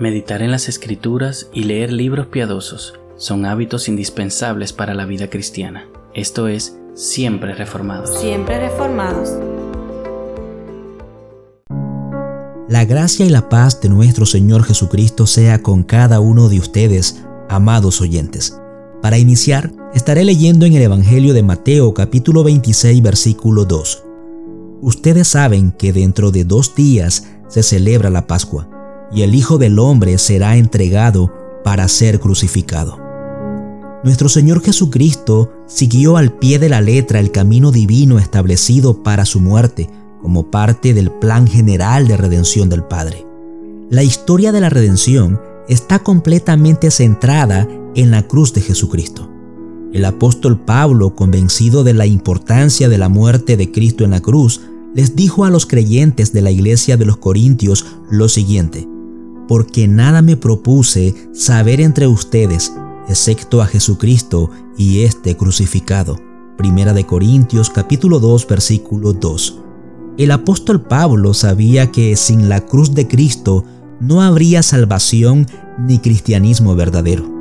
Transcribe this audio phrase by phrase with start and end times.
[0.00, 5.86] Meditar en las escrituras y leer libros piadosos son hábitos indispensables para la vida cristiana.
[6.14, 8.18] Esto es, siempre reformados.
[8.18, 9.30] Siempre reformados.
[12.68, 17.22] La gracia y la paz de nuestro Señor Jesucristo sea con cada uno de ustedes,
[17.48, 18.58] amados oyentes.
[19.00, 24.02] Para iniciar, estaré leyendo en el Evangelio de Mateo capítulo 26 versículo 2.
[24.82, 28.73] Ustedes saben que dentro de dos días se celebra la Pascua
[29.14, 32.98] y el Hijo del Hombre será entregado para ser crucificado.
[34.02, 39.40] Nuestro Señor Jesucristo siguió al pie de la letra el camino divino establecido para su
[39.40, 39.88] muerte
[40.20, 43.26] como parte del plan general de redención del Padre.
[43.88, 49.30] La historia de la redención está completamente centrada en la cruz de Jesucristo.
[49.92, 54.60] El apóstol Pablo, convencido de la importancia de la muerte de Cristo en la cruz,
[54.94, 58.88] les dijo a los creyentes de la iglesia de los Corintios lo siguiente,
[59.48, 62.72] porque nada me propuse saber entre ustedes,
[63.08, 66.18] excepto a Jesucristo y este crucificado.
[66.56, 69.60] Primera de Corintios capítulo 2 versículo 2.
[70.16, 73.64] El apóstol Pablo sabía que sin la cruz de Cristo
[74.00, 75.46] no habría salvación
[75.78, 77.32] ni cristianismo verdadero.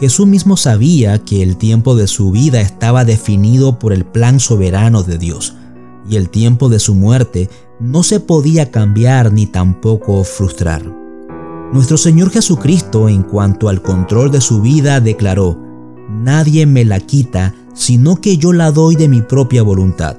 [0.00, 5.02] Jesús mismo sabía que el tiempo de su vida estaba definido por el plan soberano
[5.02, 5.54] de Dios
[6.08, 7.48] y el tiempo de su muerte
[7.80, 11.05] no se podía cambiar ni tampoco frustrar.
[11.72, 15.60] Nuestro Señor Jesucristo en cuanto al control de su vida declaró,
[16.08, 20.16] Nadie me la quita, sino que yo la doy de mi propia voluntad.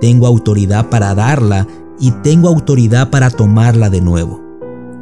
[0.00, 1.66] Tengo autoridad para darla
[1.98, 4.40] y tengo autoridad para tomarla de nuevo.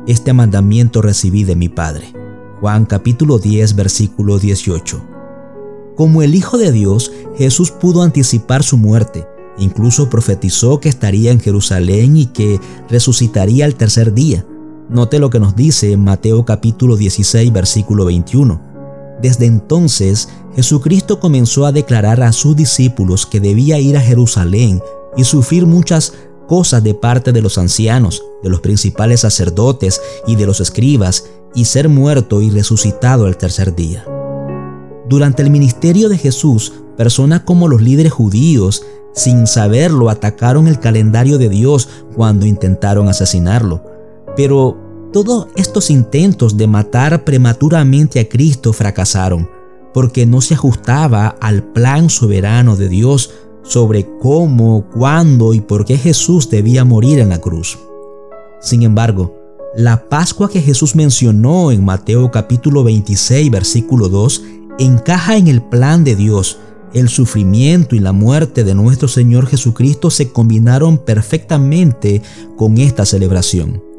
[0.07, 2.13] Este mandamiento recibí de mi Padre.
[2.61, 5.01] Juan capítulo 10 versículo 18.
[5.95, 9.27] Como el Hijo de Dios, Jesús pudo anticipar su muerte.
[9.59, 14.47] Incluso profetizó que estaría en Jerusalén y que resucitaría al tercer día.
[14.93, 18.61] Note lo que nos dice Mateo capítulo 16 versículo 21.
[19.23, 24.83] Desde entonces, Jesucristo comenzó a declarar a sus discípulos que debía ir a Jerusalén
[25.17, 26.13] y sufrir muchas
[26.47, 31.25] cosas de parte de los ancianos, de los principales sacerdotes y de los escribas,
[31.55, 34.05] y ser muerto y resucitado al tercer día.
[35.09, 38.83] Durante el ministerio de Jesús, personas como los líderes judíos,
[39.15, 43.85] sin saberlo, atacaron el calendario de Dios cuando intentaron asesinarlo.
[44.37, 44.82] Pero
[45.13, 49.49] todos estos intentos de matar prematuramente a Cristo fracasaron,
[49.93, 53.31] porque no se ajustaba al plan soberano de Dios
[53.63, 57.79] sobre cómo, cuándo y por qué Jesús debía morir en la cruz.
[58.61, 59.37] Sin embargo,
[59.77, 64.43] la Pascua que Jesús mencionó en Mateo capítulo 26 versículo 2
[64.79, 66.59] encaja en el plan de Dios.
[66.93, 72.21] El sufrimiento y la muerte de nuestro Señor Jesucristo se combinaron perfectamente
[72.57, 73.92] con esta celebración.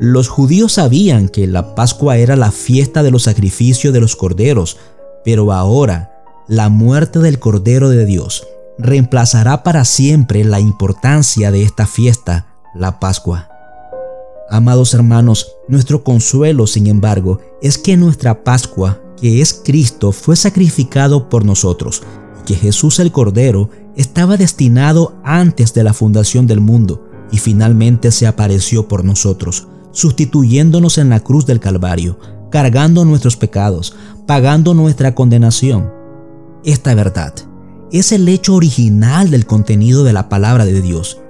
[0.00, 4.78] Los judíos sabían que la Pascua era la fiesta de los sacrificios de los corderos,
[5.24, 8.46] pero ahora la muerte del Cordero de Dios
[8.78, 13.48] reemplazará para siempre la importancia de esta fiesta, la Pascua.
[14.50, 21.28] Amados hermanos, nuestro consuelo, sin embargo, es que nuestra Pascua, que es Cristo, fue sacrificado
[21.28, 22.02] por nosotros,
[22.40, 28.10] y que Jesús el Cordero estaba destinado antes de la fundación del mundo, y finalmente
[28.10, 32.18] se apareció por nosotros sustituyéndonos en la cruz del Calvario,
[32.50, 33.94] cargando nuestros pecados,
[34.26, 35.90] pagando nuestra condenación.
[36.64, 37.34] Esta verdad
[37.92, 41.20] es el hecho original del contenido de la palabra de Dios,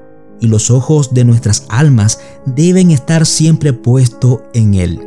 [0.40, 5.00] y los ojos de nuestras almas deben estar siempre puestos en Él.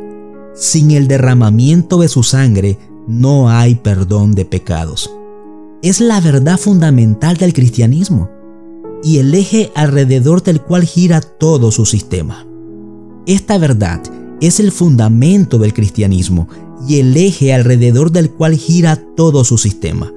[0.54, 5.10] Sin el derramamiento de su sangre no hay perdón de pecados.
[5.82, 8.30] Es la verdad fundamental del cristianismo
[9.02, 12.46] y el eje alrededor del cual gira todo su sistema.
[13.26, 14.00] Esta verdad
[14.40, 16.48] es el fundamento del cristianismo
[16.86, 20.12] y el eje alrededor del cual gira todo su sistema.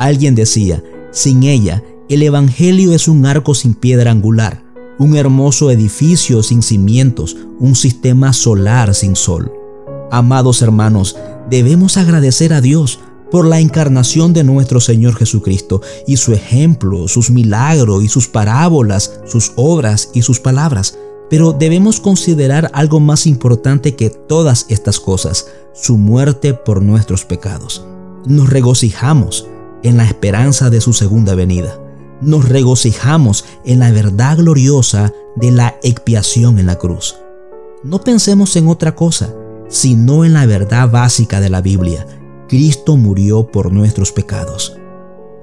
[0.00, 0.82] Alguien decía,
[1.12, 4.64] sin ella, el Evangelio es un arco sin piedra angular,
[4.98, 9.52] un hermoso edificio sin cimientos, un sistema solar sin sol.
[10.10, 11.16] Amados hermanos,
[11.48, 12.98] debemos agradecer a Dios
[13.30, 19.20] por la encarnación de nuestro Señor Jesucristo y su ejemplo, sus milagros y sus parábolas,
[19.26, 20.98] sus obras y sus palabras.
[21.30, 27.84] Pero debemos considerar algo más importante que todas estas cosas, su muerte por nuestros pecados.
[28.26, 29.46] Nos regocijamos
[29.82, 31.78] en la esperanza de su segunda venida.
[32.20, 37.16] Nos regocijamos en la verdad gloriosa de la expiación en la cruz.
[37.84, 39.32] No pensemos en otra cosa,
[39.68, 42.06] sino en la verdad básica de la Biblia.
[42.48, 44.76] Cristo murió por nuestros pecados.